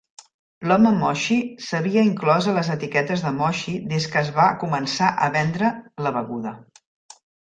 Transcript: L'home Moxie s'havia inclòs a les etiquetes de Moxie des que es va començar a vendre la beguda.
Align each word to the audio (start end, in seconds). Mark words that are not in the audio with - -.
L'home 0.69 0.93
Moxie 1.01 1.65
s'havia 1.65 2.05
inclòs 2.07 2.47
a 2.49 2.55
les 2.57 2.71
etiquetes 2.77 3.25
de 3.27 3.35
Moxie 3.35 3.77
des 3.93 4.09
que 4.15 4.19
es 4.25 4.33
va 4.39 4.47
començar 4.65 5.11
a 5.27 5.31
vendre 5.37 5.71
la 6.07 6.15
beguda. 6.17 6.57